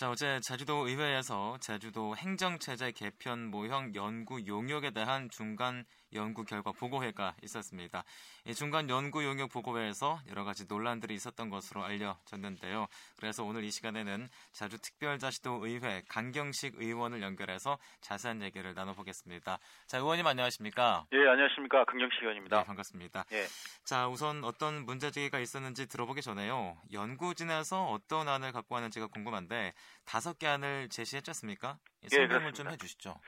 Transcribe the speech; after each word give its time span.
자, 0.00 0.08
어제 0.08 0.40
제주도 0.40 0.88
의회에서 0.88 1.58
제주도 1.60 2.16
행정체제 2.16 2.92
개편 2.92 3.50
모형 3.50 3.94
연구 3.94 4.46
용역에 4.46 4.92
대한 4.92 5.28
중간 5.28 5.84
연구 6.14 6.44
결과 6.44 6.72
보고회가 6.72 7.34
있었습니다. 7.42 8.04
이 8.46 8.54
중간 8.54 8.88
연구 8.88 9.24
용역 9.24 9.50
보고회에서 9.50 10.20
여러 10.28 10.44
가지 10.44 10.66
논란들이 10.66 11.14
있었던 11.14 11.50
것으로 11.50 11.84
알려졌는데요. 11.84 12.86
그래서 13.16 13.44
오늘 13.44 13.64
이 13.64 13.70
시간에는 13.70 14.28
제주특별자치도 14.52 15.66
의회 15.66 16.02
강경식 16.08 16.74
의원을 16.76 17.22
연결해서 17.22 17.78
자세한 18.00 18.42
얘기를 18.42 18.74
나눠보겠습니다. 18.74 19.58
자, 19.86 19.98
의원님 19.98 20.26
안녕하십니까? 20.26 21.06
예, 21.12 21.18
안녕하십니까. 21.28 21.84
강경식 21.84 22.22
의원입니다. 22.22 22.58
네, 22.60 22.64
반갑습니다. 22.64 23.24
예. 23.32 23.46
자, 23.84 24.08
우선 24.08 24.44
어떤 24.44 24.84
문제 24.84 25.10
제기가 25.10 25.38
있었는지 25.38 25.86
들어보기 25.86 26.22
전에요. 26.22 26.76
연구진에서 26.92 27.90
어떤 27.90 28.28
안을 28.28 28.52
갖고 28.52 28.74
왔는지가 28.74 29.08
궁금한데 29.08 29.74
다섯 30.04 30.38
개 30.38 30.46
안을 30.46 30.88
제시했지 30.88 31.30
않습니까? 31.30 31.78
설명을 32.08 32.48
예, 32.48 32.52
좀 32.52 32.68
해주시죠. 32.70 33.20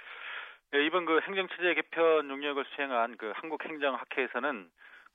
예, 0.74 0.84
이번 0.84 1.04
그 1.04 1.20
행정체제 1.20 1.74
개편 1.74 2.30
용역을 2.30 2.64
수행한 2.74 3.16
그 3.18 3.32
한국행정학회에서는 3.36 4.70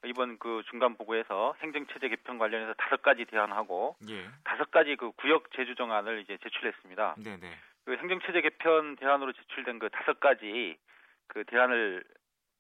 이번 0.06 0.38
그 0.38 0.62
중간 0.70 0.96
보고에서 0.96 1.56
행정체제 1.62 2.10
개편 2.10 2.38
관련해서 2.38 2.74
다섯 2.76 3.02
가지 3.02 3.26
대안하고 3.26 3.96
예. 4.10 4.28
다섯 4.44 4.70
가지 4.70 4.96
그 4.96 5.12
구역 5.14 5.52
재조정안을 5.52 6.22
이제 6.22 6.38
제출했습니다. 6.44 7.16
네네. 7.24 7.52
그 7.86 7.98
행정체제 7.98 8.42
개편 8.42 8.96
대안으로 8.98 9.34
제출된 9.34 9.80
그 9.80 9.90
다섯 9.90 10.20
가지 10.20 10.78
그 11.26 11.44
대안을 11.46 12.04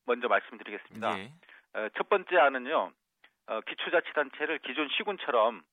먼저 0.06 0.28
말씀드리겠습니다. 0.28 1.20
예. 1.20 1.32
어, 1.73 1.90
첫 1.95 2.09
번째 2.09 2.38
안은요, 2.38 2.92
어, 3.48 3.62
기초자치단체를 3.62 4.59
기존 4.59 4.90
시군처럼 4.90 5.64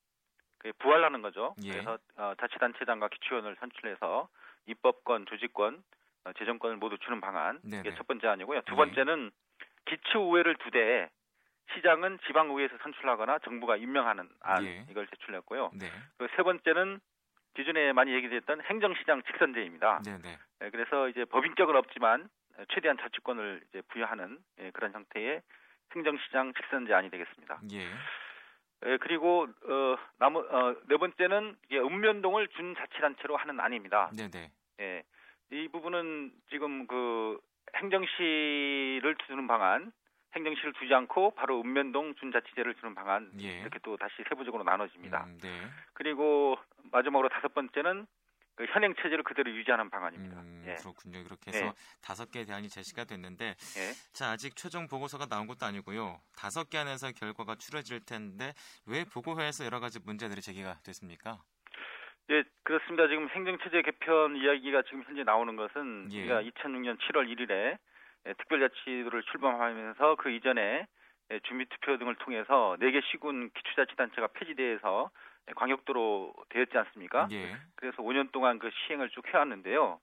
그 0.59 0.72
부활하는 0.78 1.22
거죠. 1.22 1.55
예. 1.64 1.70
그래서 1.70 1.98
어, 2.16 2.34
자치단체장과 2.38 3.09
기초위원을 3.09 3.56
선출해서 3.61 4.28
입법권, 4.66 5.27
조직권, 5.27 5.77
어, 5.77 5.80
재정권을 6.33 6.77
모두 6.77 6.98
주는 6.98 7.20
방안. 7.20 7.61
네네. 7.62 7.80
이게 7.80 7.94
첫 7.97 8.06
번째 8.06 8.28
아니고요. 8.28 8.62
두 8.62 8.72
예. 8.72 8.77
번째는 8.77 9.30
기초의회를 9.86 10.56
두 10.56 10.70
대, 10.70 11.11
시장은 11.75 12.19
지방의회에서 12.27 12.77
선출하거나 12.83 13.39
정부가 13.41 13.77
임명하는 13.77 14.28
안 14.41 14.64
예. 14.64 14.86
이걸 14.91 15.06
제출했고요. 15.08 15.70
네. 15.75 15.91
그세 16.19 16.42
번째는 16.42 17.00
기존에 17.55 17.92
많이 17.92 18.12
얘기됐던 18.12 18.62
행정시장 18.62 19.22
직선제입니다. 19.22 20.02
네네. 20.05 20.39
예, 20.62 20.70
그래서 20.70 21.08
이제 21.08 21.25
법인격은 21.25 21.77
없지만 21.77 22.28
예, 22.58 22.64
최대한 22.72 22.97
자치권을 22.98 23.62
이제 23.69 23.83
부여하는 23.89 24.39
예, 24.61 24.70
그런 24.72 24.92
형태의 24.92 25.41
행정시장 25.95 26.52
직선제안이 26.55 27.11
되겠습니다. 27.11 27.61
예. 27.72 27.89
예, 28.86 28.97
그리고 28.98 29.45
어, 29.45 29.97
나머 30.19 30.41
어, 30.41 30.77
네 30.89 30.97
번째는 30.97 31.56
이게 31.67 31.78
읍면동을 31.78 32.48
준자치단체로 32.48 33.36
하는 33.36 33.61
안입니다. 33.61 34.11
네네. 34.17 34.50
예, 34.80 35.02
이 35.55 35.69
부분은 35.69 36.33
지금 36.50 36.86
그 36.88 37.38
행정시를 37.77 39.16
두는 39.27 39.47
방안, 39.47 39.92
행정시를 40.34 40.72
두지 40.72 40.92
않고 40.92 41.34
바로 41.36 41.61
읍면동 41.61 42.16
준자치제를 42.16 42.74
주는 42.74 42.94
방안 42.94 43.30
예. 43.41 43.61
이렇게 43.61 43.78
또 43.84 43.96
다시 43.96 44.14
세부적으로 44.28 44.64
나눠집니다. 44.64 45.24
음, 45.24 45.38
네. 45.41 45.48
그리고 45.92 46.56
마지막으로 46.91 47.28
다섯 47.28 47.55
번째는 47.55 48.06
그 48.56 48.66
현행 48.66 48.94
체제를 48.96 49.22
그대로 49.22 49.50
유지하는 49.52 49.91
방안입니다. 49.91 50.41
음, 50.41 50.64
예. 50.66 50.74
그렇군요. 50.74 51.20
이렇게 51.20 51.52
해서 51.52 51.66
예. 51.66 51.72
다섯 52.00 52.30
개의 52.30 52.46
대안이 52.46 52.68
제시가 52.68 53.05
됐는데, 53.05 53.46
예. 53.46 54.12
자 54.12 54.30
아직 54.30 54.56
최종 54.56 54.89
보고서가 54.89 55.27
나온 55.27 55.46
것도 55.46 55.66
아니고요. 55.66 56.20
다섯 56.36 56.68
개 56.68 56.78
안에서 56.78 57.12
결과가 57.12 57.56
추려질 57.56 58.05
텐데 58.05 58.55
왜 58.86 59.05
보고회에서 59.05 59.64
여러 59.64 59.78
가지 59.78 60.00
문제들이 60.05 60.41
제기가 60.41 60.78
됐습니까? 60.84 61.42
예, 62.30 62.42
그렇습니다. 62.62 63.06
지금 63.08 63.28
행정체제 63.28 63.83
개편 63.83 64.36
이야기가 64.36 64.83
지금 64.83 65.03
현재 65.05 65.25
나오는 65.25 65.56
것은 65.56 66.08
예. 66.12 66.20
우리가 66.20 66.42
2006년 66.42 66.98
7월 66.98 67.28
1일에 67.28 67.77
특별자치도를 68.39 69.22
출범하면서 69.25 70.17
그 70.17 70.30
이전에 70.30 70.86
예, 71.30 71.40
주민투표 71.40 71.98
등을 71.98 72.14
통해서 72.17 72.77
4개 72.80 73.02
시군 73.11 73.51
기초자치단체가 73.51 74.29
폐지돼서 74.29 75.11
예, 75.48 75.52
광역도로 75.55 76.33
되었지 76.48 76.77
않습니까? 76.79 77.29
예. 77.33 77.57
그래서 77.77 78.02
5년 78.02 78.33
동안 78.33 78.58
그 78.58 78.70
시행을 78.86 79.11
쭉 79.11 79.27
해왔는데요. 79.29 80.01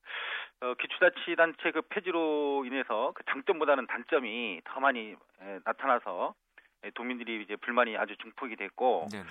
어, 0.62 0.74
기초자치단체 0.76 1.72
그 1.72 1.82
폐지로 1.90 2.64
인해서 2.66 3.14
그 3.16 3.24
장점보다는 3.32 3.88
단점이 3.88 4.62
더 4.66 4.80
많이 4.80 5.16
예, 5.42 5.60
나타나서 5.66 6.36
예, 6.86 6.92
도민들이 6.92 7.42
이제 7.44 7.56
불만이 7.56 7.98
아주 7.98 8.16
증폭이 8.18 8.56
됐고 8.56 9.08
네네. 9.12 9.26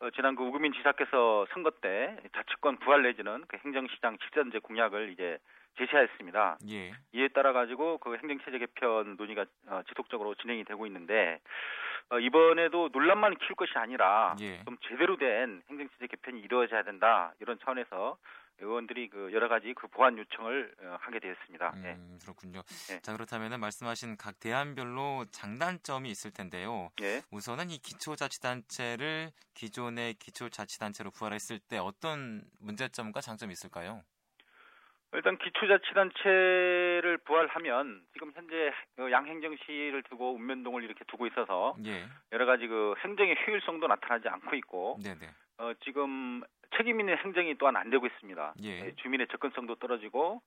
어, 0.00 0.10
지난 0.10 0.36
그 0.36 0.42
우금민 0.42 0.72
지사께서 0.74 1.46
선거 1.52 1.70
때 1.70 2.16
자치권 2.34 2.78
부활 2.78 3.02
내지는 3.02 3.44
그 3.48 3.56
행정시장 3.64 4.18
직선제 4.18 4.58
공약을 4.58 5.10
이제 5.10 5.38
제시하였습니다. 5.78 6.58
예. 6.70 6.92
이에 7.12 7.28
따라 7.28 7.52
가지고 7.52 7.98
그 7.98 8.16
행정체제 8.16 8.58
개편 8.58 9.16
논의가 9.16 9.44
어, 9.68 9.82
지속적으로 9.88 10.34
진행이 10.34 10.64
되고 10.64 10.86
있는데 10.86 11.40
어, 12.10 12.18
이번에도 12.18 12.90
논란만 12.92 13.36
키울 13.36 13.54
것이 13.56 13.72
아니라 13.76 14.36
예. 14.40 14.62
좀 14.64 14.76
제대로 14.88 15.16
된 15.16 15.62
행정체제 15.70 16.06
개편이 16.08 16.40
이루어져야 16.40 16.82
된다 16.82 17.32
이런 17.40 17.58
차원에서 17.60 18.16
의원들이 18.60 19.10
그 19.10 19.32
여러 19.32 19.48
가지 19.48 19.74
그 19.74 19.86
보완 19.88 20.16
요청을 20.18 20.74
어, 20.82 20.96
하게 21.00 21.20
되었습니다. 21.20 21.72
예. 21.84 21.92
음, 21.92 22.18
그렇군요. 22.22 22.62
예. 22.90 23.00
자 23.00 23.12
그렇다면 23.12 23.58
말씀하신 23.60 24.16
각 24.16 24.38
대안별로 24.40 25.26
장단점이 25.30 26.10
있을 26.10 26.30
텐데요. 26.30 26.90
예. 27.02 27.22
우선은 27.30 27.70
이 27.70 27.78
기초자치단체를 27.78 29.32
기존의 29.54 30.14
기초자치단체로 30.14 31.10
부활했을 31.10 31.58
때 31.58 31.78
어떤 31.78 32.44
문제점과 32.60 33.20
장점이 33.20 33.52
있을까요? 33.52 34.02
일단 35.16 35.38
기초자치단체를 35.38 37.18
부활하면 37.24 38.02
지금 38.12 38.32
현재 38.34 38.70
그 38.96 39.10
양행정시를 39.10 40.02
두고 40.04 40.36
읍면동을 40.36 40.84
이렇게 40.84 41.04
두고 41.06 41.26
있어서 41.26 41.74
예. 41.86 42.04
여러 42.32 42.44
가지 42.44 42.66
그 42.66 42.94
행정의 42.98 43.34
효율성도 43.46 43.86
나타나지 43.86 44.28
않고 44.28 44.54
있고 44.56 44.98
네네. 45.02 45.26
어, 45.58 45.72
지금 45.84 46.42
책임 46.76 47.00
있는 47.00 47.16
행정이 47.16 47.56
또한 47.56 47.76
안 47.76 47.88
되고 47.88 48.06
있습니다. 48.06 48.54
예. 48.62 48.68
예, 48.68 48.94
주민의 48.96 49.28
접근성도 49.28 49.76
떨어지고 49.76 50.42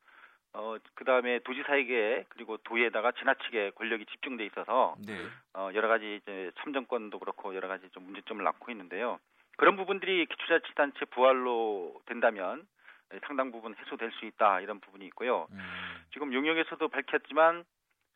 어, 0.53 0.77
그 0.93 1.03
다음에 1.03 1.39
도지사에게 1.39 2.25
그리고 2.29 2.57
도의에다가 2.57 3.11
지나치게 3.13 3.71
권력이 3.71 4.05
집중돼 4.05 4.45
있어서 4.45 4.95
네. 5.03 5.17
어, 5.55 5.69
여러 5.73 5.87
가지 5.87 6.19
이제 6.21 6.51
참정권도 6.61 7.17
그렇고 7.17 7.55
여러 7.55 7.67
가지 7.67 7.89
좀 7.89 8.03
문제점을 8.03 8.43
낳고 8.43 8.71
있는데요. 8.71 9.19
그런 9.57 9.75
부분들이 9.75 10.27
기초자치단체 10.27 11.05
부활로 11.05 11.99
된다면 12.05 12.61
예, 12.61 12.78
상당 13.25 13.51
부분 13.51 13.75
해소될 13.75 14.11
수 14.13 14.25
있다 14.25 14.61
이런 14.61 14.79
부분이 14.79 15.05
있고요. 15.07 15.47
음, 15.51 15.59
지금 16.13 16.33
용역에서도 16.33 16.87
밝혔지만 16.87 17.65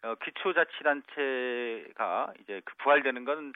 어, 0.03 0.15
기초자치단체가 0.15 1.93
이제 2.41 2.61
그 2.65 2.75
부활되는 2.77 3.25
건 3.25 3.53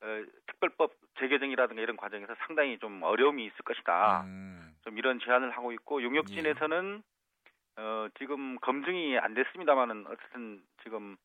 어, 0.00 0.24
특별법 0.46 0.94
재개정이라든가 1.18 1.82
이런 1.82 1.96
과정에서 1.96 2.34
상당히 2.46 2.78
좀 2.78 3.02
어려움이 3.02 3.44
있을 3.44 3.56
것이다. 3.64 4.22
음, 4.22 4.76
좀 4.82 4.96
이런 4.98 5.18
제안을 5.18 5.50
하고 5.50 5.72
있고 5.72 6.02
용역진에서는 6.02 7.02
어, 7.78 8.08
지금 8.18 8.58
검증이 8.60 9.18
안 9.18 9.34
됐습니다만은 9.34 10.06
어쨌든 10.08 10.62
지금 10.82 11.16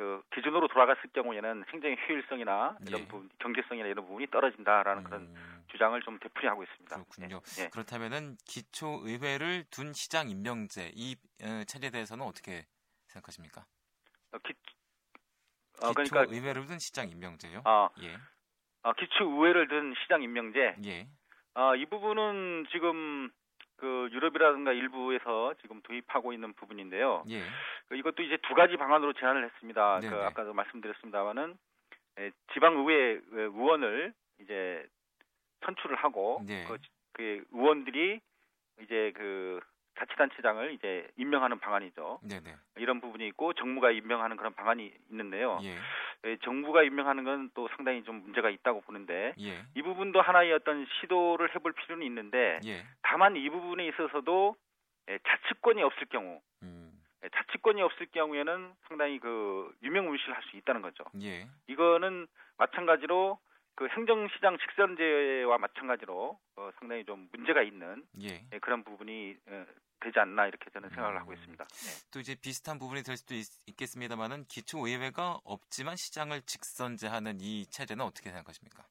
그 0.00 0.22
기준으로 0.34 0.66
돌아갔을 0.68 1.10
경우에는 1.12 1.64
행정의 1.70 1.98
효율성이나 2.08 2.78
이런 2.86 3.02
예. 3.02 3.06
부분, 3.06 3.28
경제성이나 3.38 3.86
이런 3.86 4.06
부분이 4.06 4.28
떨어진다라는 4.28 5.04
그런 5.04 5.20
음, 5.24 5.64
주장을 5.70 6.00
좀 6.00 6.18
되풀이하고 6.18 6.62
있습니다. 6.62 6.96
그렇군요. 6.96 7.42
예, 7.58 7.64
예. 7.64 7.68
그렇다면은 7.68 8.36
기초 8.46 9.00
의회를 9.02 9.64
둔 9.70 9.92
시장 9.92 10.30
임명제 10.30 10.92
이 10.94 11.16
어, 11.42 11.64
체제에 11.66 11.90
대해서는 11.90 12.24
어떻게 12.24 12.64
생각하십니까? 13.08 13.66
어, 14.32 14.38
기, 14.38 14.54
어, 15.82 15.92
그러니까 15.92 16.24
기초의회를 16.24 16.64
둔 16.64 16.78
시장 16.78 17.10
임명제요? 17.10 17.60
아, 17.66 17.90
예. 18.00 18.16
아, 18.82 18.94
기초 18.94 19.24
의회를 19.30 19.68
둔 19.68 19.92
시장 20.02 20.22
임명제 20.22 20.76
예. 20.86 21.08
아, 21.52 21.76
이 21.76 21.84
부분은 21.84 22.68
지금 22.72 23.30
그 23.80 24.10
유럽이라든가 24.12 24.72
일부에서 24.72 25.54
지금 25.62 25.80
도입하고 25.80 26.34
있는 26.34 26.52
부분인데요. 26.52 27.24
예. 27.30 27.42
그 27.88 27.96
이것도 27.96 28.22
이제 28.22 28.36
두 28.46 28.54
가지 28.54 28.76
방안으로 28.76 29.14
제안을 29.14 29.44
했습니다. 29.44 30.00
네네. 30.00 30.14
그 30.14 30.22
아까도 30.22 30.52
말씀드렸습니다만은 30.52 31.56
에, 32.18 32.30
지방의회 32.52 33.20
의원을 33.32 34.12
이제 34.40 34.86
선출을 35.64 35.96
하고 35.96 36.42
네. 36.46 36.64
그, 36.68 36.76
그 37.14 37.44
의원들이 37.52 38.20
이제 38.82 39.12
그 39.16 39.60
자치단체장을 39.98 40.72
이제 40.74 41.08
임명하는 41.16 41.58
방안이죠. 41.58 42.20
네네. 42.22 42.54
이런 42.76 43.00
부분이 43.00 43.26
있고 43.28 43.54
정부가 43.54 43.90
임명하는 43.90 44.36
그런 44.36 44.54
방안이 44.54 44.92
있는데요. 45.10 45.58
예. 45.62 45.76
에, 46.24 46.36
정부가 46.42 46.82
임명하는 46.82 47.24
건 47.24 47.50
또 47.54 47.68
상당히 47.76 48.02
좀 48.04 48.22
문제가 48.22 48.50
있다고 48.50 48.82
보는데 48.82 49.34
예. 49.40 49.64
이 49.74 49.82
부분도 49.82 50.20
하나의 50.20 50.52
어떤 50.52 50.86
시도를 51.00 51.54
해볼 51.54 51.72
필요는 51.72 52.06
있는데 52.06 52.60
예. 52.64 52.84
다만 53.02 53.36
이 53.36 53.48
부분에 53.48 53.86
있어서도 53.88 54.54
에, 55.08 55.18
자치권이 55.26 55.82
없을 55.82 56.06
경우 56.06 56.40
음. 56.62 56.92
예, 57.24 57.28
자치권이 57.30 57.80
없을 57.82 58.06
경우에는 58.12 58.72
상당히 58.88 59.18
그 59.18 59.74
유명무실할 59.82 60.42
수 60.44 60.56
있다는 60.56 60.82
거죠. 60.82 61.04
예. 61.22 61.46
이거는 61.68 62.26
마찬가지로 62.58 63.38
그 63.74 63.88
행정시장 63.88 64.58
직선제와 64.58 65.56
마찬가지로 65.58 66.38
어, 66.56 66.70
상당히 66.78 67.04
좀 67.04 67.28
문제가 67.32 67.62
있는 67.62 68.02
예. 68.22 68.44
예, 68.52 68.58
그런 68.58 68.84
부분이 68.84 69.36
어, 69.48 69.66
되지 70.00 70.18
않나 70.18 70.46
이렇게 70.46 70.70
저는 70.70 70.88
생각을 70.90 71.16
음. 71.16 71.20
하고 71.20 71.32
있습니다. 71.32 71.64
네. 71.64 72.10
또 72.12 72.20
이제 72.20 72.34
비슷한 72.40 72.78
부분이 72.78 73.02
될 73.02 73.16
수도 73.16 73.34
있, 73.34 73.46
겠습니다만은 73.76 74.44
기초의회가 74.44 75.40
없지만 75.44 75.96
시장을 75.96 76.42
직선제하는 76.42 77.40
이 77.40 77.66
체제는 77.66 78.04
어떻게 78.04 78.30
생각하십니까? 78.30 78.84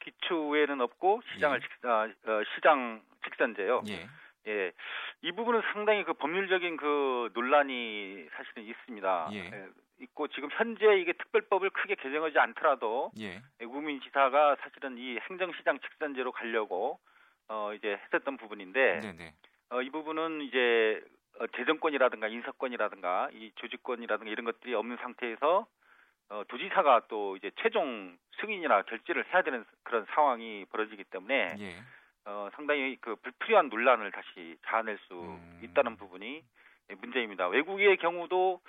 기초의회는 0.00 0.80
없고 0.80 1.22
시장을 1.32 1.58
예. 1.58 1.60
직, 1.60 1.86
아, 1.86 2.02
어, 2.04 2.42
시장 2.54 3.02
직선제요. 3.24 3.82
예. 3.88 4.06
예, 4.46 4.72
이 5.22 5.32
부분은 5.32 5.62
상당히 5.72 6.04
그 6.04 6.12
법률적인 6.12 6.76
그 6.76 7.30
논란이 7.32 8.28
사실은 8.36 8.64
있습니다. 8.64 9.30
예. 9.32 9.68
있고 10.00 10.28
지금 10.28 10.48
현재 10.52 10.98
이게 10.98 11.12
특별법을 11.12 11.70
크게 11.70 11.94
개정하지 11.94 12.38
않더라도 12.38 13.12
예. 13.18 13.40
우민 13.62 14.00
지사가 14.02 14.56
사실은 14.60 14.98
이 14.98 15.18
행정시장 15.30 15.78
직선제로 15.80 16.32
가려고 16.32 16.98
어 17.48 17.72
이제 17.74 17.98
했었던 18.04 18.36
부분인데 18.36 19.00
네, 19.00 19.12
네. 19.12 19.34
어, 19.74 19.82
이 19.82 19.90
부분은 19.90 20.40
이제 20.42 21.02
어, 21.40 21.46
재정권이라든가 21.48 22.28
인사권이라든가 22.28 23.30
이 23.32 23.50
조직권이라든가 23.56 24.30
이런 24.30 24.44
것들이 24.44 24.72
없는 24.72 24.96
상태에서 24.98 25.66
어, 26.28 26.42
도지사가 26.46 27.06
또 27.08 27.36
이제 27.36 27.50
최종 27.56 28.16
승인이나 28.40 28.82
결재를 28.82 29.26
해야 29.32 29.42
되는 29.42 29.64
그런 29.82 30.06
상황이 30.14 30.64
벌어지기 30.70 31.02
때문에 31.04 31.56
예. 31.58 31.76
어, 32.24 32.48
상당히 32.54 32.96
그 33.00 33.16
불필요한 33.16 33.68
논란을 33.68 34.12
다시 34.12 34.56
자아낼 34.66 34.96
수 35.08 35.14
음. 35.14 35.60
있다는 35.64 35.96
부분이 35.96 36.44
문제입니다. 37.00 37.48
외국의 37.48 37.96
경우도 37.96 38.60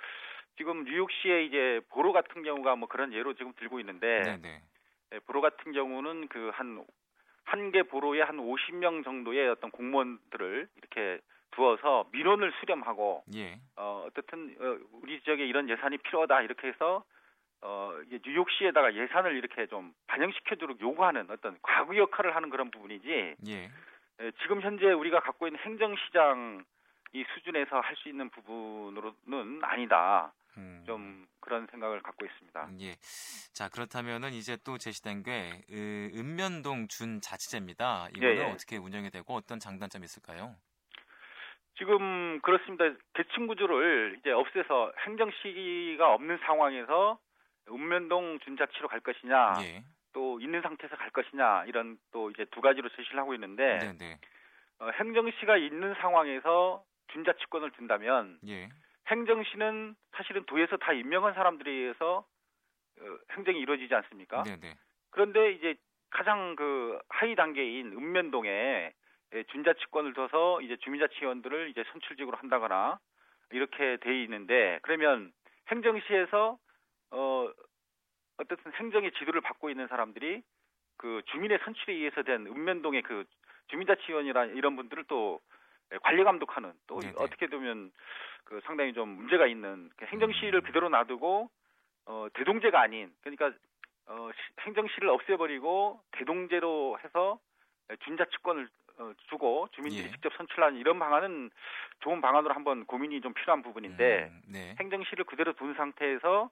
지금 0.56 0.84
뉴욕시의 0.84 1.46
이제 1.46 1.80
보로 1.90 2.12
같은 2.12 2.42
경우가 2.42 2.74
뭐 2.74 2.88
그런 2.88 3.12
예로 3.12 3.34
지금 3.34 3.52
들고 3.56 3.78
있는데 3.78 4.38
네, 5.10 5.20
보로 5.26 5.40
같은 5.40 5.72
경우는 5.72 6.28
그 6.28 6.50
한 6.52 6.84
한 7.46 7.70
개 7.70 7.82
보로에 7.84 8.22
한 8.22 8.36
50명 8.36 9.04
정도의 9.04 9.48
어떤 9.48 9.70
공무원들을 9.70 10.68
이렇게 10.76 11.20
두어서 11.52 12.06
민원을 12.12 12.52
수렴하고 12.60 13.22
예. 13.34 13.58
어 13.76 14.04
어떻든 14.06 14.54
어, 14.60 14.78
우리 15.02 15.20
지역에 15.22 15.46
이런 15.46 15.68
예산이 15.68 15.98
필요하다 15.98 16.42
이렇게 16.42 16.68
해서 16.68 17.04
어 17.62 17.92
뉴욕시에다가 18.24 18.94
예산을 18.94 19.36
이렇게 19.36 19.66
좀 19.66 19.94
반영시켜도록 20.08 20.80
요구하는 20.80 21.30
어떤 21.30 21.56
과구 21.62 21.96
역할을 21.96 22.34
하는 22.36 22.50
그런 22.50 22.70
부분이지 22.70 23.36
예. 23.48 23.70
예, 24.20 24.30
지금 24.42 24.60
현재 24.60 24.92
우리가 24.92 25.20
갖고 25.20 25.46
있는 25.46 25.58
행정시장 25.60 26.64
이 27.12 27.24
수준에서 27.34 27.80
할 27.80 27.96
수 27.96 28.08
있는 28.08 28.28
부분으로는 28.30 29.60
아니다. 29.62 30.32
음. 30.58 30.82
좀 30.86 31.26
그런 31.46 31.66
생각을 31.70 32.02
갖고 32.02 32.26
있습니다. 32.26 32.68
예. 32.80 32.96
자, 33.54 33.68
그렇다면은 33.68 34.32
이제 34.32 34.58
또 34.64 34.78
제시된 34.78 35.22
게 35.22 35.62
으, 35.70 36.10
읍면동 36.12 36.88
준자치제입니다. 36.88 38.08
이거는 38.16 38.36
예, 38.36 38.40
예. 38.40 38.44
어떻게 38.50 38.76
운영이 38.76 39.10
되고 39.10 39.32
어떤 39.34 39.60
장단점이 39.60 40.04
있을까요? 40.04 40.56
지금 41.78 42.40
그렇습니다. 42.40 42.84
계층 43.14 43.46
구조를 43.46 44.16
이제 44.18 44.30
없애서 44.30 44.92
행정 45.06 45.30
시기가 45.30 46.14
없는 46.14 46.38
상황에서 46.44 47.18
읍면동 47.68 48.40
준자치로 48.40 48.88
갈 48.88 49.00
것이냐, 49.00 49.54
예. 49.62 49.84
또 50.12 50.40
있는 50.40 50.62
상태에서 50.62 50.96
갈 50.96 51.10
것이냐 51.10 51.66
이런 51.66 51.98
또 52.10 52.30
이제 52.30 52.44
두 52.50 52.60
가지로 52.60 52.88
제시를 52.88 53.20
하고 53.20 53.34
있는데 53.34 53.78
네, 53.78 53.92
네. 53.92 54.18
어, 54.78 54.88
행정 54.98 55.30
시가 55.38 55.58
있는 55.58 55.94
상황에서 56.00 56.82
준자치권을 57.12 57.70
둔다면 57.72 58.38
예. 58.48 58.68
행정시는 59.08 59.94
사실은 60.12 60.44
도에서 60.46 60.76
다 60.76 60.92
임명한 60.92 61.34
사람들에 61.34 61.70
의해서 61.70 62.26
어, 63.00 63.18
행정이 63.32 63.58
이루어지지 63.58 63.94
않습니까? 63.94 64.42
네, 64.44 64.56
네. 64.58 64.74
그런데 65.10 65.52
이제 65.52 65.76
가장 66.10 66.56
그 66.56 66.98
하위 67.08 67.34
단계인 67.34 67.92
읍면동에 67.92 68.92
예, 69.34 69.42
준자치권을 69.44 70.14
둬서 70.14 70.60
이제 70.60 70.76
주민자치위원들을 70.76 71.70
이제 71.70 71.84
선출직으로 71.92 72.36
한다거나 72.36 72.98
이렇게 73.50 73.96
돼 73.98 74.22
있는데 74.22 74.78
그러면 74.82 75.32
행정시에서 75.68 76.58
어 77.10 77.52
어떻든 78.38 78.72
행정의 78.74 79.12
지도를 79.12 79.40
받고 79.40 79.70
있는 79.70 79.88
사람들이 79.88 80.42
그 80.96 81.22
주민의 81.26 81.58
선출에 81.64 81.94
의해서 81.94 82.22
된 82.22 82.46
읍면동의 82.46 83.02
그 83.02 83.24
주민자치위원이라 83.68 84.46
이런 84.46 84.76
분들을 84.76 85.04
또 85.08 85.40
예, 85.40 85.55
관리 86.02 86.24
감독하는 86.24 86.72
또 86.86 87.00
네네. 87.00 87.14
어떻게 87.18 87.46
보면 87.46 87.92
그 88.44 88.60
상당히 88.64 88.92
좀 88.92 89.08
문제가 89.08 89.46
있는 89.46 89.90
그 89.96 90.04
행정시를 90.06 90.60
음. 90.60 90.62
그대로 90.62 90.88
놔두고 90.88 91.50
어 92.06 92.26
대동제가 92.34 92.80
아닌 92.80 93.12
그러니까 93.20 93.52
어 94.06 94.30
시- 94.32 94.66
행정시를 94.66 95.08
없애버리고 95.08 96.00
대동제로 96.12 96.98
해서 97.02 97.38
준자치권을 98.04 98.68
어, 98.98 99.12
주고 99.28 99.68
주민들이 99.72 100.06
예. 100.06 100.10
직접 100.10 100.32
선출하는 100.36 100.78
이런 100.78 100.98
방안은 100.98 101.50
좋은 102.00 102.20
방안으로 102.20 102.54
한번 102.54 102.86
고민이 102.86 103.20
좀 103.20 103.34
필요한 103.34 103.62
부분인데 103.62 104.30
음, 104.32 104.42
네. 104.48 104.74
행정시를 104.80 105.24
그대로 105.24 105.52
둔 105.52 105.74
상태에서 105.74 106.50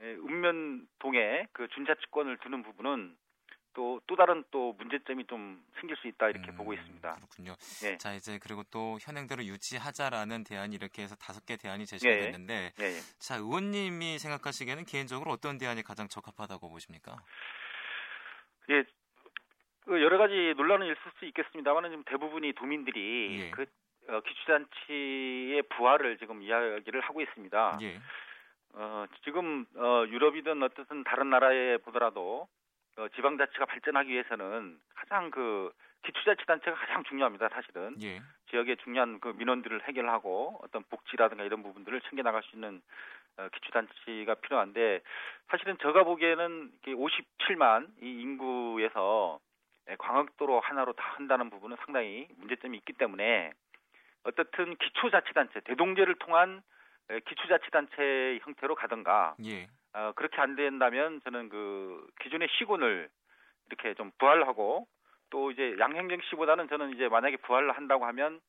에, 0.00 0.14
읍면동에 0.14 1.48
그 1.52 1.68
준자치권을 1.68 2.38
두는 2.38 2.62
부분은 2.62 3.16
또 3.76 3.86
또 4.06 4.16
다른 4.16 4.42
또 4.50 4.72
문제점이 4.78 5.26
좀 5.26 5.62
생길 5.78 5.96
수 5.96 6.08
있다 6.08 6.28
이렇게 6.30 6.50
음, 6.50 6.56
보고 6.56 6.72
있습니다. 6.72 7.14
그렇군요. 7.14 7.54
예. 7.84 7.98
자, 7.98 8.14
이제 8.14 8.38
그리고 8.42 8.62
또 8.70 8.98
현행대로 9.00 9.44
유지하자라는 9.44 10.44
대안이 10.44 10.74
이렇게 10.74 11.02
해서 11.02 11.14
다섯 11.16 11.44
개 11.44 11.56
대안이 11.56 11.84
제시가 11.86 12.10
예, 12.10 12.16
예. 12.16 12.20
됐는데 12.20 12.72
예, 12.80 12.84
예. 12.84 13.00
자, 13.18 13.36
의원님이 13.36 14.18
생각하시기에는 14.18 14.84
개인적으로 14.86 15.30
어떤 15.32 15.58
대안이 15.58 15.82
가장 15.82 16.08
적합하다고 16.08 16.70
보십니까? 16.70 17.16
예, 18.70 18.84
그 19.84 20.02
여러 20.02 20.18
가지 20.18 20.54
논란은 20.56 20.86
있을 20.86 21.12
수 21.18 21.26
있겠습니다만은 21.26 21.90
지금 21.90 22.04
대부분이 22.04 22.54
도민들이 22.54 23.40
예. 23.40 23.50
그 23.50 23.66
어, 24.08 24.20
기초잔치의 24.20 25.62
부활을 25.76 26.16
지금 26.18 26.40
이야기를 26.42 27.00
하고 27.02 27.20
있습니다. 27.20 27.78
예. 27.82 28.00
어, 28.74 29.04
지금 29.24 29.66
어, 29.74 30.04
유럽이든 30.06 30.62
어떻든 30.62 31.02
다른 31.04 31.30
나라에 31.30 31.78
보더라도 31.78 32.48
어, 32.96 33.08
지방자치가 33.08 33.66
발전하기 33.66 34.10
위해서는 34.10 34.78
가장 34.94 35.30
그 35.30 35.70
기초자치단체가 36.02 36.76
가장 36.76 37.04
중요합니다. 37.04 37.48
사실은 37.48 37.96
예. 38.02 38.22
지역의 38.50 38.78
중요한 38.78 39.20
그 39.20 39.28
민원들을 39.36 39.82
해결하고 39.86 40.60
어떤 40.62 40.82
복지라든가 40.84 41.44
이런 41.44 41.62
부분들을 41.62 42.00
챙겨 42.02 42.22
나갈 42.22 42.42
수 42.44 42.56
있는 42.56 42.80
어, 43.36 43.48
기초단체가 43.52 44.36
필요한데 44.36 45.00
사실은 45.48 45.76
제가 45.82 46.04
보기에는 46.04 46.72
이게 46.80 46.94
57만 46.94 47.88
이 48.02 48.20
인구에서 48.22 49.40
예, 49.90 49.96
광역도로 49.96 50.60
하나로 50.60 50.94
다 50.94 51.04
한다는 51.16 51.50
부분은 51.50 51.76
상당히 51.84 52.28
문제점이 52.38 52.78
있기 52.78 52.94
때문에 52.94 53.52
어떻든 54.24 54.74
기초자치단체 54.76 55.60
대동제를 55.60 56.16
통한 56.16 56.62
예, 57.10 57.20
기초자치단체 57.20 58.40
형태로 58.42 58.74
가든가 58.74 59.36
예. 59.44 59.68
어, 59.96 60.12
그렇게 60.14 60.40
안 60.42 60.56
된다면 60.56 61.20
저는 61.24 61.48
그 61.48 62.06
기존의 62.20 62.48
시군을 62.58 63.08
이렇게 63.68 63.94
좀 63.94 64.10
부활하고 64.18 64.86
또 65.30 65.50
이제 65.50 65.74
양행정시보다는 65.78 66.68
저는 66.68 66.94
이제 66.94 67.08
만약에 67.08 67.38
부활을 67.38 67.72
한다고 67.72 68.04
하면 68.06 68.40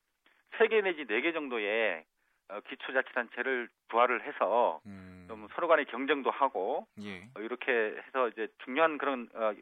세 0.57 0.67
개 0.67 0.81
내지 0.81 1.05
네 1.05 1.21
개 1.21 1.31
정도의 1.31 2.03
어, 2.49 2.59
기초자치단체를 2.61 3.69
부활을 3.89 4.23
해서 4.23 4.81
음. 4.85 5.25
좀 5.29 5.47
서로 5.55 5.67
간의 5.67 5.85
경쟁도 5.85 6.31
하고 6.31 6.85
예. 7.01 7.23
어, 7.35 7.39
이렇게 7.39 7.71
해서 7.71 8.27
이제 8.29 8.47
중요한 8.63 8.97
그런 8.97 9.29
어, 9.33 9.53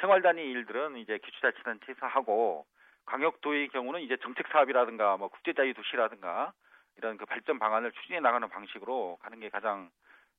생활 0.00 0.22
단위 0.22 0.42
일들은 0.50 0.96
이제 0.98 1.18
기초자치단체에서 1.18 2.06
하고 2.06 2.66
광역도의 3.06 3.68
경우는 3.68 4.00
이제 4.00 4.16
정책 4.18 4.48
사업이라든가 4.48 5.16
뭐 5.16 5.28
국제자유 5.28 5.74
도시라든가 5.74 6.52
이런 6.96 7.16
그 7.16 7.24
발전 7.26 7.58
방안을 7.58 7.92
추진해 7.92 8.20
나가는 8.20 8.46
방식으로 8.48 9.18
가는 9.22 9.40
게 9.40 9.48
가장 9.48 9.90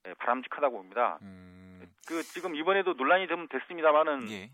예, 0.07 0.13
바람직하다고 0.15 0.77
봅니다. 0.77 1.19
음. 1.21 1.81
그 2.07 2.21
지금 2.23 2.55
이번에도 2.55 2.93
논란이 2.93 3.27
좀 3.27 3.47
됐습니다만은 3.47 4.29
예. 4.31 4.49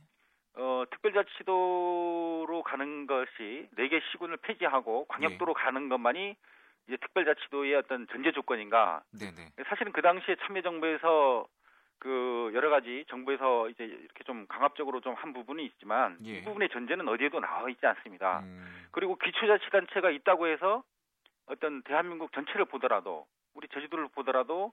어, 0.56 0.84
특별자치도로 0.91 2.63
가는 2.63 3.08
것이 3.08 3.68
네 3.75 3.88
개 3.88 4.00
시군을 4.12 4.38
폐지하고 4.38 5.06
광역도로 5.06 5.56
예. 5.58 5.63
가는 5.63 5.89
것만이 5.89 6.36
이제 6.88 6.98
특별자치도의 6.98 7.75
어떤 7.75 8.08
전제 8.08 8.32
조건인가? 8.32 9.01
네, 9.20 9.32
네. 9.32 9.63
사실은 9.68 9.91
그 9.91 10.01
당시에 10.01 10.36
참여정부에서 10.46 11.48
그 12.00 12.51
여러 12.53 12.70
가지 12.70 13.06
정부에서 13.10 13.70
이제 13.70 13.84
이렇게 13.84 14.24
좀 14.25 14.48
강압적으로 14.48 15.01
좀 15.01 15.15
한 15.15 15.34
부분이 15.34 15.65
있지만 15.65 16.18
예. 16.25 16.38
이 16.39 16.44
부분의 16.44 16.70
전제는 16.70 17.08
어디에도 17.08 17.39
나와 17.39 17.70
있지 17.70 17.86
않습니다. 17.86 18.39
음. 18.39 18.88
그리고 18.91 19.18
기초자치단체가 19.18 20.10
있다고 20.12 20.48
해서 20.48 20.84
어떤 21.48 21.82
대한민국 21.84 22.32
전체를 22.32 22.65
보더라도 22.65 23.25
우리 23.53 23.68
제주도를 23.70 24.08
보더라도 24.10 24.72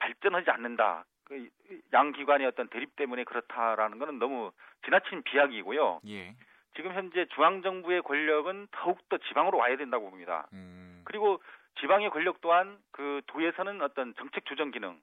발전하지 0.00 0.50
않는다. 0.50 1.04
그양 1.24 2.12
기관의 2.12 2.46
어떤 2.46 2.68
대립 2.68 2.96
때문에 2.96 3.24
그렇다라는 3.24 3.98
것은 3.98 4.18
너무 4.18 4.50
지나친 4.84 5.22
비약이고요. 5.22 6.00
예. 6.08 6.34
지금 6.74 6.92
현재 6.92 7.26
중앙 7.34 7.62
정부의 7.62 8.02
권력은 8.02 8.68
더욱더 8.72 9.18
지방으로 9.18 9.58
와야 9.58 9.76
된다고 9.76 10.10
봅니다. 10.10 10.48
음. 10.52 11.02
그리고 11.04 11.40
지방의 11.80 12.10
권력 12.10 12.40
또한 12.40 12.78
그 12.90 13.22
도에서는 13.26 13.80
어떤 13.82 14.14
정책 14.14 14.44
조정 14.46 14.70
기능, 14.70 15.00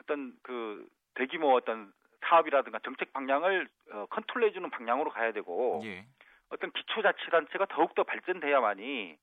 어떤 0.00 0.32
그 0.42 0.86
대규모 1.14 1.54
어떤 1.54 1.92
사업이라든가 2.24 2.78
정책 2.80 3.12
방향을 3.12 3.68
어, 3.92 4.06
컨트롤해주는 4.10 4.70
방향으로 4.70 5.10
가야 5.10 5.32
되고 5.32 5.82
예. 5.84 6.06
어떤 6.50 6.70
기초자치단체가 6.72 7.66
더욱더 7.66 8.04
발전돼야만이 8.04 9.16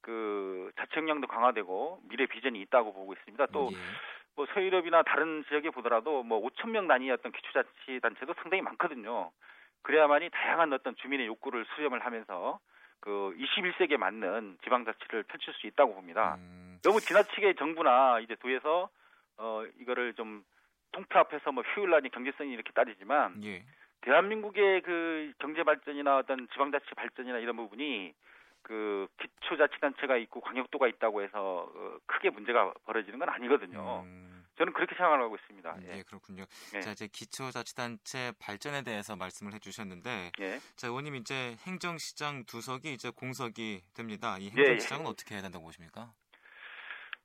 그 0.00 0.70
자치 0.76 0.96
역량도 0.96 1.26
강화되고 1.26 2.00
미래 2.08 2.26
비전이 2.26 2.60
있다고 2.62 2.92
보고 2.92 3.12
있습니다. 3.12 3.46
또 3.46 3.70
예. 3.72 3.76
뭐 4.36 4.46
서유럽이나 4.54 5.02
다른 5.02 5.44
지역에 5.48 5.70
보더라도 5.70 6.22
뭐 6.22 6.40
5천 6.42 6.70
명 6.70 6.88
어떤 7.12 7.32
기초자치단체도 7.32 8.34
상당히 8.34 8.62
많거든요. 8.62 9.30
그래야만이 9.82 10.30
다양한 10.30 10.72
어떤 10.72 10.94
주민의 10.96 11.26
욕구를 11.26 11.64
수렴을 11.74 12.04
하면서 12.04 12.58
그 13.00 13.34
21세기에 13.38 13.96
맞는 13.96 14.58
지방자치를 14.62 15.22
펼칠 15.24 15.54
수 15.54 15.66
있다고 15.66 15.94
봅니다. 15.94 16.36
음, 16.38 16.78
너무 16.82 17.00
지나치게 17.00 17.54
정부나 17.54 18.20
이제 18.20 18.34
도에서 18.36 18.90
어 19.38 19.64
이거를 19.80 20.14
좀 20.14 20.44
통폐합해서 20.92 21.52
뭐 21.52 21.62
효율라니 21.62 22.10
경제성이 22.10 22.52
이렇게 22.52 22.72
따지지만 22.72 23.42
예. 23.44 23.64
대한민국의 24.02 24.82
그 24.82 25.32
경제 25.38 25.62
발전이나 25.62 26.18
어떤 26.18 26.48
지방자치 26.52 26.94
발전이나 26.94 27.38
이런 27.38 27.56
부분이 27.56 28.12
그 28.62 29.08
기초자치단체가 29.18 30.16
있고 30.18 30.40
광역도가 30.40 30.88
있다고 30.88 31.22
해서 31.22 31.68
어, 31.74 31.98
크게 32.06 32.30
문제가 32.30 32.72
벌어지는 32.84 33.18
건 33.18 33.28
아니거든요. 33.28 34.02
음, 34.04 34.44
저는 34.56 34.72
그렇게 34.72 34.94
생각하고 34.94 35.34
있습니다. 35.36 35.76
예, 35.82 35.98
예. 35.98 36.02
그렇군요. 36.02 36.44
예. 36.74 36.80
자, 36.80 36.90
이제 36.92 37.08
기초자치단체 37.10 38.32
발전에 38.38 38.82
대해서 38.82 39.16
말씀을 39.16 39.54
해주셨는데, 39.54 40.32
예. 40.40 40.58
자, 40.76 40.88
의원님 40.88 41.16
이제 41.16 41.56
행정시장 41.66 42.44
두석이 42.44 42.92
이제 42.92 43.10
공석이 43.10 43.82
됩니다. 43.94 44.36
이 44.38 44.44
예, 44.44 44.46
예. 44.46 44.50
행정시장은 44.50 45.06
어떻게 45.06 45.34
해야 45.34 45.42
된다고 45.42 45.64
보십니까? 45.64 46.12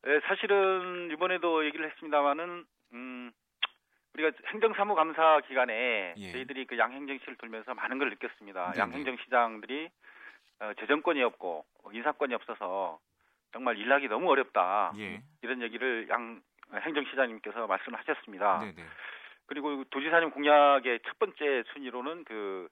예, 0.07 0.19
사실은 0.27 1.09
이번에도 1.11 1.65
얘기를 1.65 1.89
했습니다만은 1.89 2.65
음 2.93 3.31
우리가 4.13 4.31
행정사무감사 4.53 5.41
기간에 5.47 6.13
예. 6.15 6.31
저희들이 6.31 6.65
그 6.67 6.77
양행정시를 6.77 7.35
돌면서 7.35 7.73
많은 7.73 7.97
걸 7.97 8.09
느꼈습니다. 8.11 8.71
네네. 8.71 8.79
양행정시장들이 8.79 9.89
어, 10.59 10.73
재정권이 10.79 11.21
없고 11.23 11.65
인사권이 11.91 12.33
없어서 12.33 12.99
정말 13.51 13.77
일하기 13.77 14.07
너무 14.07 14.29
어렵다. 14.31 14.93
예. 14.97 15.21
이런 15.41 15.61
얘기를 15.61 16.07
양 16.09 16.41
행정시장님께서 16.73 17.67
말씀을 17.67 17.99
하셨습니다. 17.99 18.59
네네. 18.59 18.83
그리고 19.45 19.83
도지사님 19.85 20.31
공약의 20.31 20.99
첫 21.05 21.19
번째 21.19 21.63
순위로는 21.73 22.23
그 22.25 22.67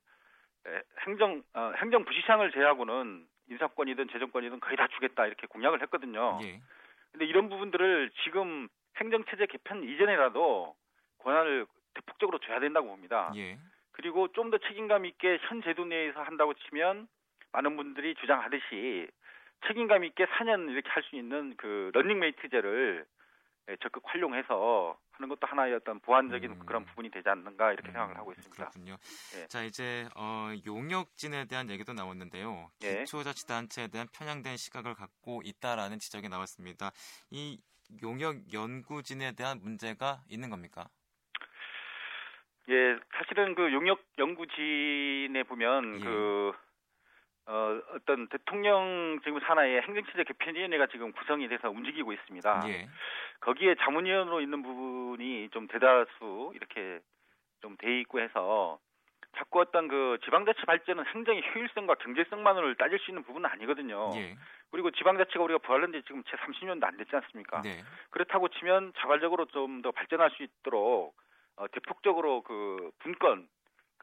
에, 0.65 0.81
행정 1.05 1.43
어, 1.53 1.71
행정 1.77 2.03
부시장을 2.03 2.51
제하고는 2.51 3.25
인사권이든 3.49 4.07
재정권이든 4.09 4.59
거의 4.59 4.77
다 4.77 4.87
주겠다 4.87 5.27
이렇게 5.27 5.47
공약을 5.47 5.81
했거든요. 5.83 6.39
예. 6.43 6.59
근데 7.11 7.25
이런 7.25 7.49
부분들을 7.49 8.09
지금 8.23 8.67
행정체제 8.97 9.45
개편 9.47 9.83
이전에라도 9.83 10.75
권한을 11.19 11.65
대폭적으로 11.93 12.39
줘야 12.39 12.59
된다고 12.59 12.87
봅니다. 12.87 13.31
예. 13.35 13.57
그리고 13.91 14.27
좀 14.33 14.49
더 14.49 14.57
책임감 14.57 15.05
있게 15.05 15.37
현 15.43 15.61
제도 15.61 15.85
내에서 15.85 16.21
한다고 16.23 16.53
치면 16.55 17.07
많은 17.53 17.77
분들이 17.77 18.15
주장하듯이 18.15 19.07
책임감 19.67 20.03
있게 20.03 20.25
4년 20.25 20.69
이렇게 20.69 20.89
할 20.89 21.03
수 21.03 21.15
있는 21.15 21.55
그 21.57 21.91
런닝메이트제를 21.93 23.05
예, 23.69 23.77
적극 23.77 24.03
활용해서 24.05 24.97
하는 25.11 25.29
것도 25.29 25.47
하나의 25.47 25.75
어떤 25.75 25.99
보완적인 26.01 26.51
음. 26.51 26.65
그런 26.65 26.83
부분이 26.85 27.09
되지 27.11 27.29
않는가 27.29 27.71
이렇게 27.71 27.89
음, 27.89 27.93
생각을 27.93 28.17
하고 28.17 28.31
있습니다. 28.33 28.55
그렇군요. 28.55 28.97
예. 29.37 29.47
자 29.47 29.63
이제 29.63 30.05
어, 30.15 30.51
용역진에 30.65 31.45
대한 31.45 31.69
얘기도 31.69 31.93
나왔는데요. 31.93 32.69
예. 32.83 33.03
기초자치단체에 33.03 33.87
대한 33.87 34.07
편향된 34.13 34.57
시각을 34.57 34.95
갖고 34.95 35.41
있다라는 35.45 35.99
지적이 35.99 36.29
나왔습니다. 36.29 36.91
이 37.31 37.61
용역 38.01 38.51
연구진에 38.51 39.33
대한 39.33 39.59
문제가 39.61 40.21
있는 40.27 40.49
겁니까? 40.49 40.89
예, 42.69 42.97
사실은 43.15 43.55
그 43.55 43.71
용역 43.71 44.03
연구진에 44.17 45.43
보면 45.43 45.99
예. 45.99 46.03
그 46.03 46.51
어, 47.45 47.79
어떤 47.95 48.27
대통령 48.29 49.19
지금 49.23 49.39
산하의 49.41 49.81
행정체제 49.81 50.23
개편위원회가 50.23 50.87
지금 50.87 51.11
구성이 51.11 51.47
돼서 51.49 51.69
움직이고 51.69 52.13
있습니다. 52.13 52.63
예. 52.69 52.87
거기에 53.41 53.75
자문위원으로 53.75 54.39
있는 54.41 54.63
부분이 54.63 55.49
좀 55.49 55.67
대다수 55.67 56.51
이렇게 56.55 56.99
좀 57.61 57.75
돼 57.77 57.99
있고 58.01 58.19
해서 58.19 58.79
자꾸 59.37 59.59
어떤 59.61 59.87
그 59.87 60.17
지방자치 60.25 60.61
발전은 60.65 61.05
행정의 61.07 61.41
효율성과 61.53 61.95
경제성만을 61.95 62.75
따질 62.75 62.99
수 62.99 63.09
있는 63.11 63.23
부분은 63.23 63.49
아니거든요. 63.49 64.11
예. 64.15 64.35
그리고 64.71 64.91
지방자치가 64.91 65.43
우리가 65.43 65.59
부활한 65.59 65.91
지 65.91 66.01
지금 66.03 66.23
채 66.23 66.35
30년도 66.37 66.83
안 66.83 66.97
됐지 66.97 67.15
않습니까? 67.15 67.61
네. 67.61 67.81
그렇다고 68.11 68.47
치면 68.49 68.93
자발적으로 68.97 69.45
좀 69.47 69.81
더 69.81 69.91
발전할 69.91 70.29
수 70.31 70.43
있도록 70.43 71.15
어, 71.55 71.67
대폭적으로 71.71 72.41
그 72.41 72.91
분권 72.99 73.47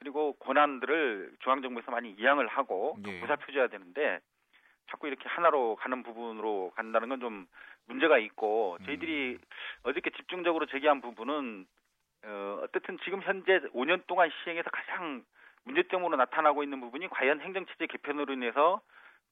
그리고 0.01 0.33
권한들을 0.41 1.37
중앙정부에서 1.41 1.91
많이 1.91 2.11
이양을 2.13 2.49
하고 2.49 2.99
또 3.05 3.13
예. 3.13 3.21
보살펴줘야 3.21 3.69
되는데 3.69 4.19
자꾸 4.91 5.07
이렇게 5.07 5.29
하나로 5.29 5.77
가는 5.77 6.03
부분으로 6.03 6.73
간다는 6.75 7.09
건 7.09 7.21
좀 7.21 7.47
문제가 7.91 8.19
있고 8.19 8.79
저희들이 8.85 9.33
음. 9.35 9.39
어저께 9.83 10.11
집중적으로 10.11 10.67
제기한 10.67 11.01
부분은 11.01 11.67
어, 12.25 12.61
어쨌든 12.63 12.99
지금 13.05 13.21
현재 13.23 13.59
5년 13.75 14.07
동안 14.07 14.31
시행해서 14.43 14.71
가장 14.71 15.25
문제점으로 15.65 16.17
나타나고 16.17 16.63
있는 16.63 16.81
부분이 16.81 17.09
과연 17.09 17.41
행정체제 17.41 17.87
개편으로 17.87 18.33
인해서 18.33 18.81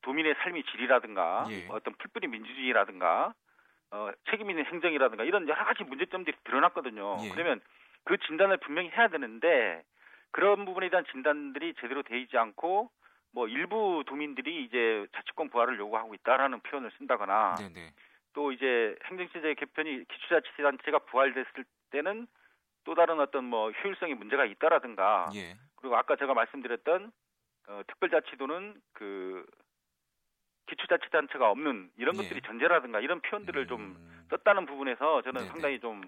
도민의 0.02 0.34
삶의 0.42 0.64
질이라든가 0.64 1.46
예. 1.50 1.66
어떤 1.68 1.94
풀뿌리 1.94 2.26
민주주의라든가 2.26 3.34
어, 3.90 4.10
책임 4.30 4.50
있는 4.50 4.64
행정이라든가 4.66 5.24
이런 5.24 5.48
여러 5.48 5.64
가지 5.64 5.84
문제점들이 5.84 6.36
드러났거든요. 6.44 7.18
예. 7.22 7.30
그러면 7.30 7.60
그 8.04 8.18
진단을 8.18 8.58
분명히 8.58 8.90
해야 8.90 9.08
되는데 9.08 9.82
그런 10.30 10.64
부분에 10.64 10.90
대한 10.90 11.04
진단들이 11.10 11.74
제대로 11.80 12.02
돼 12.02 12.18
있지 12.20 12.36
않고 12.36 12.90
뭐 13.32 13.48
일부 13.48 14.04
도민들이 14.06 14.64
이제 14.64 15.06
자치권 15.14 15.50
부활을 15.50 15.78
요구하고 15.78 16.14
있다라는 16.14 16.60
표현을 16.60 16.90
쓴다거나 16.98 17.56
네네. 17.56 17.92
또 18.34 18.52
이제 18.52 18.96
행정체제 19.04 19.54
개편이 19.54 20.04
기초자치단체가 20.08 21.00
부활됐을 21.00 21.64
때는 21.90 22.26
또 22.84 22.94
다른 22.94 23.20
어떤 23.20 23.44
뭐 23.44 23.70
효율성에 23.70 24.14
문제가 24.14 24.44
있다라든가 24.44 25.30
예. 25.34 25.56
그리고 25.76 25.96
아까 25.96 26.16
제가 26.16 26.34
말씀드렸던 26.34 27.12
어, 27.68 27.82
특별자치도는 27.86 28.80
그 28.92 29.44
기초자치단체가 30.66 31.50
없는 31.50 31.90
이런 31.96 32.16
예. 32.16 32.22
것들이 32.22 32.40
전제라든가 32.42 33.00
이런 33.00 33.20
표현들을 33.20 33.66
좀 33.66 33.80
음, 33.80 34.26
썼다는 34.30 34.66
부분에서 34.66 35.22
저는 35.22 35.40
네네. 35.40 35.50
상당히 35.50 35.80
좀 35.80 36.02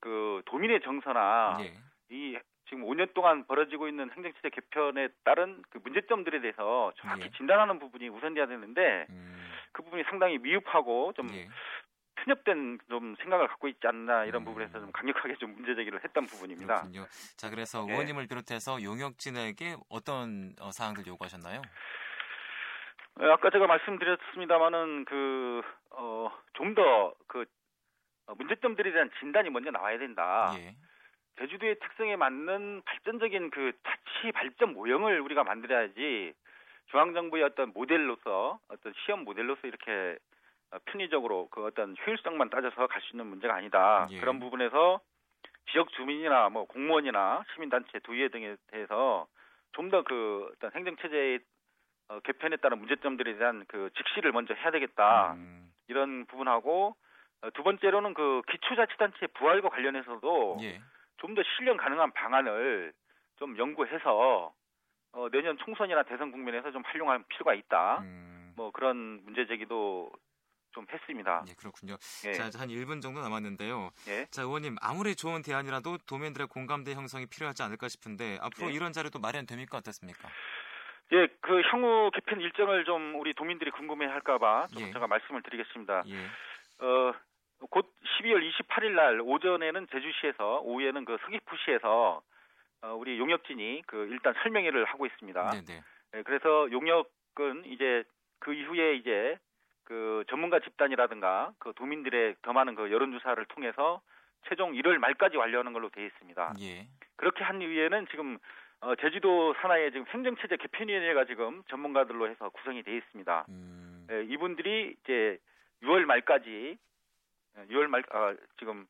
그 0.00 0.42
도민의 0.46 0.80
정서나 0.82 1.58
예. 1.60 1.74
이 2.10 2.38
지금 2.68 2.84
5년 2.84 3.14
동안 3.14 3.46
벌어지고 3.46 3.88
있는 3.88 4.10
행정체제 4.10 4.50
개편에 4.50 5.08
따른 5.24 5.62
그 5.70 5.78
문제점들에 5.82 6.40
대해서 6.40 6.92
정확히 6.96 7.24
예. 7.24 7.30
진단하는 7.36 7.78
부분이 7.78 8.08
우선돼야 8.08 8.46
되는데 8.46 9.06
음, 9.10 9.50
그 9.72 9.82
부분이 9.82 10.04
상당히 10.08 10.38
미흡하고 10.38 11.12
좀 11.14 11.28
예. 11.32 11.48
편협된 12.16 12.78
좀 12.88 13.14
생각을 13.16 13.46
갖고 13.48 13.68
있지 13.68 13.86
않나 13.86 14.24
이런 14.24 14.42
음. 14.42 14.44
부분에서 14.46 14.80
좀 14.80 14.92
강력하게 14.92 15.36
좀 15.36 15.54
문제 15.54 15.74
제기를 15.74 16.02
했던 16.04 16.26
부분입니다. 16.26 16.82
그렇군요. 16.82 17.06
자, 17.36 17.48
그래서 17.48 17.84
예. 17.88 17.92
의원님을 17.92 18.26
비롯해서 18.26 18.82
용역진에게 18.82 19.76
어떤 19.88 20.52
어, 20.60 20.70
사항들 20.70 21.06
요구하셨나요? 21.06 21.62
어, 23.20 23.24
아까 23.32 23.50
제가 23.50 23.66
말씀드렸습니다마는 23.66 25.04
그, 25.06 25.62
어, 25.90 26.30
좀 26.54 26.74
더 26.74 27.14
그, 27.28 27.44
어, 28.26 28.34
문제점들에 28.34 28.92
대한 28.92 29.10
진단이 29.20 29.48
먼저 29.50 29.70
나와야 29.70 29.98
된다. 29.98 30.52
예. 30.56 30.74
제주도의 31.38 31.78
특성에 31.78 32.16
맞는 32.16 32.82
발전적인 32.84 33.50
그 33.50 33.72
자치 33.84 34.32
발전 34.32 34.72
모형을 34.74 35.20
우리가 35.20 35.44
만들어야지 35.44 36.34
중앙정부의 36.90 37.42
어떤 37.44 37.72
모델로서 37.72 38.58
어떤 38.68 38.92
시험 39.04 39.24
모델로서 39.24 39.66
이렇게 39.66 40.18
어, 40.70 40.78
편의적으로 40.86 41.48
그 41.50 41.64
어떤 41.64 41.96
효율성만 42.06 42.50
따져서 42.50 42.86
갈 42.86 43.00
수 43.02 43.14
있는 43.14 43.26
문제가 43.26 43.54
아니다. 43.54 44.06
예. 44.10 44.20
그런 44.20 44.40
부분에서 44.40 45.00
지역 45.70 45.90
주민이나 45.92 46.48
뭐 46.48 46.64
공무원이나 46.66 47.44
시민단체 47.54 47.98
도의회 48.00 48.28
등에 48.28 48.56
대해서 48.68 49.26
좀 49.72 49.90
더 49.90 50.02
그 50.02 50.50
어떤 50.56 50.72
행정체제의 50.74 51.40
어, 52.08 52.20
개편에 52.20 52.56
따른 52.56 52.78
문제점들에 52.78 53.36
대한 53.36 53.64
그 53.68 53.90
직시를 53.96 54.32
먼저 54.32 54.54
해야 54.54 54.70
되겠다. 54.70 55.34
음, 55.34 55.70
이런 55.88 56.24
부분하고 56.26 56.96
어, 57.42 57.50
두 57.50 57.62
번째로는 57.62 58.14
그 58.14 58.40
기초자치단체 58.50 59.26
부활과 59.34 59.68
관련해서도 59.68 60.58
예. 60.62 60.80
좀 61.18 61.34
더 61.34 61.42
실현 61.56 61.76
가능한 61.76 62.12
방안을 62.12 62.92
좀 63.36 63.56
연구해서 63.58 64.52
어, 65.12 65.28
내년 65.30 65.56
총선이나 65.58 66.02
대선 66.04 66.30
국면에서 66.32 66.70
좀 66.70 66.82
활용할 66.84 67.22
필요가 67.28 67.54
있다. 67.54 68.00
음, 68.00 68.52
뭐 68.56 68.70
그런 68.70 69.24
문제 69.24 69.46
제기도 69.46 70.10
좀 70.72 70.86
했습니다. 70.92 71.44
예, 71.48 71.54
그렇군요. 71.54 71.96
예. 72.26 72.32
자, 72.32 72.44
한 72.58 72.68
1분 72.68 73.00
정도 73.00 73.20
남았는데요. 73.20 73.90
예. 74.08 74.26
자, 74.26 74.42
의원님, 74.42 74.76
아무리 74.82 75.16
좋은 75.16 75.42
대안이라도 75.42 75.98
도민들의 76.06 76.46
공감대 76.48 76.92
형성이 76.94 77.26
필요하지 77.26 77.62
않을까 77.62 77.88
싶은데 77.88 78.38
앞으로 78.40 78.70
예. 78.70 78.74
이런 78.74 78.92
자료도 78.92 79.18
마련됩니까? 79.18 79.78
어떻습니까? 79.78 80.28
예, 81.12 81.26
그 81.40 81.62
향후 81.72 82.10
개편 82.14 82.40
일정을 82.40 82.84
좀 82.84 83.14
우리 83.18 83.32
도민들이 83.34 83.70
궁금해 83.70 84.06
할까봐 84.06 84.66
좀 84.68 84.82
예. 84.82 84.92
제가 84.92 85.06
말씀을 85.06 85.42
드리겠습니다. 85.42 86.04
예. 86.06 86.84
어, 86.84 87.14
곧 87.70 87.92
12월 88.20 88.48
28일 88.50 88.92
날 88.92 89.20
오전에는 89.20 89.86
제주시에서 89.90 90.60
오후에는 90.60 91.04
그 91.04 91.18
서귀포시에서 91.22 92.22
어, 92.82 92.94
우리 92.94 93.18
용역진이 93.18 93.82
그 93.86 94.06
일단 94.10 94.34
설명회를 94.42 94.84
하고 94.84 95.06
있습니다. 95.06 95.50
네네. 95.50 95.82
예, 96.14 96.22
그래서 96.22 96.70
용역은 96.70 97.64
이제 97.66 98.04
그 98.38 98.54
이후에 98.54 98.94
이제 98.94 99.36
그 99.84 100.24
전문가 100.28 100.60
집단이라든가 100.60 101.52
그 101.58 101.72
도민들의 101.74 102.36
더 102.42 102.52
많은 102.52 102.74
그 102.74 102.92
여론조사를 102.92 103.44
통해서 103.46 104.00
최종 104.48 104.72
1월 104.72 104.98
말까지 104.98 105.36
완료하는 105.36 105.72
걸로 105.72 105.88
되어 105.88 106.04
있습니다. 106.04 106.54
예. 106.60 106.86
그렇게 107.16 107.42
한 107.42 107.60
이후에는 107.60 108.06
지금 108.10 108.38
어, 108.80 108.94
제주도 108.94 109.54
산하에 109.54 109.90
지금 109.90 110.06
행정체제 110.06 110.56
개편위원회가 110.56 111.24
지금 111.24 111.64
전문가들로 111.68 112.28
해서 112.28 112.48
구성이 112.50 112.84
되어 112.84 112.94
있습니다. 112.94 113.46
음. 113.48 114.06
예, 114.10 114.22
이분들이 114.24 114.94
이제 115.02 115.38
6월 115.82 116.04
말까지 116.04 116.78
6월 117.70 117.86
말 117.86 118.02
아, 118.10 118.34
지금 118.58 118.86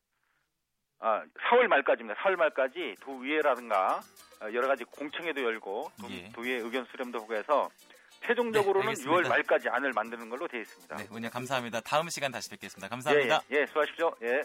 아 0.99 1.23
4월 1.49 1.67
말까지입니다. 1.67 2.19
4월 2.21 2.35
말까지 2.35 2.95
도의회라든가 3.01 4.01
어, 4.41 4.53
여러 4.53 4.67
가지 4.67 4.83
공청회도 4.83 5.41
열고 5.41 5.91
도, 6.01 6.11
예. 6.11 6.31
도의회 6.33 6.59
의견 6.59 6.85
수렴도 6.85 7.21
하고 7.21 7.35
해서 7.35 7.69
최종적으로는 8.25 8.81
네, 8.81 8.89
알겠습니다. 8.89 9.11
6월 9.13 9.29
말까지 9.29 9.69
안을 9.69 9.93
만드는 9.93 10.29
걸로 10.29 10.47
되어 10.47 10.61
있습니다. 10.61 10.95
네, 10.97 11.07
오늘 11.11 11.29
감사합니다. 11.29 11.79
다음 11.81 12.09
시간 12.09 12.31
다시 12.31 12.49
뵙겠습니다. 12.49 12.89
감사합니다. 12.89 13.41
예, 13.51 13.55
예, 13.55 13.61
예, 13.61 13.65
수고하십시오. 13.67 14.13
예. 14.23 14.41